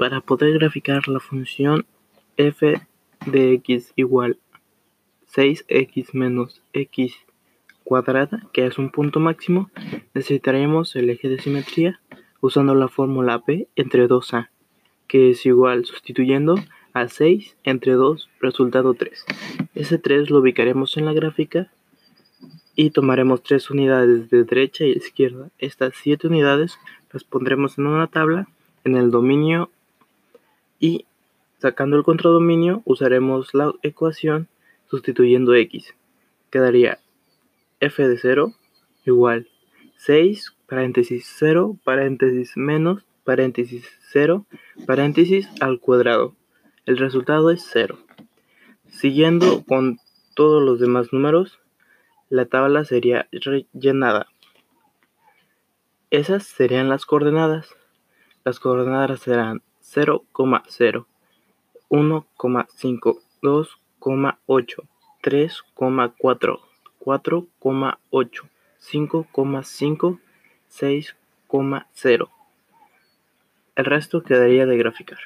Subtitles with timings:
[0.00, 1.84] para poder graficar la función
[2.38, 2.80] f
[3.26, 4.38] de x igual
[5.30, 7.14] 6x menos x
[7.84, 9.70] cuadrada, que es un punto máximo,
[10.14, 12.00] necesitaremos el eje de simetría
[12.40, 14.48] usando la fórmula P entre 2a,
[15.06, 16.54] que es igual sustituyendo
[16.94, 19.26] a 6 entre 2, resultado 3.
[19.74, 21.70] Ese 3 lo ubicaremos en la gráfica
[22.74, 25.50] y tomaremos tres unidades de derecha y izquierda.
[25.58, 26.78] Estas 7 unidades
[27.12, 28.48] las pondremos en una tabla
[28.84, 29.68] en el dominio
[30.80, 31.06] y
[31.58, 34.48] sacando el contradominio usaremos la ecuación
[34.88, 35.94] sustituyendo x.
[36.50, 36.98] Quedaría
[37.78, 38.54] f de 0
[39.04, 39.46] igual
[39.98, 44.46] 6 paréntesis 0 paréntesis menos paréntesis 0
[44.86, 46.34] paréntesis al cuadrado.
[46.86, 47.98] El resultado es 0.
[48.88, 49.98] Siguiendo con
[50.34, 51.60] todos los demás números,
[52.30, 54.26] la tabla sería rellenada.
[56.10, 57.76] Esas serían las coordenadas.
[58.44, 59.62] Las coordenadas serán
[59.94, 61.06] 0,0,
[61.90, 64.88] 1,5, 2,8,
[65.22, 66.60] 3,4,
[67.00, 68.48] 4,8,
[68.80, 70.18] 5,5,
[70.70, 72.28] 6,0.
[73.74, 75.18] El resto quedaría de graficar.